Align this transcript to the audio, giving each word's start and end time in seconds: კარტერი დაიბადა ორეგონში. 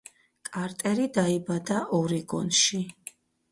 კარტერი 0.55 1.05
დაიბადა 1.19 1.79
ორეგონში. 2.01 2.83